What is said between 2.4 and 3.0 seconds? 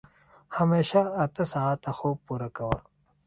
کوه.